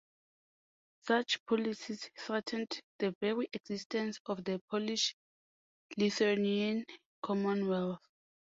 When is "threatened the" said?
2.17-3.15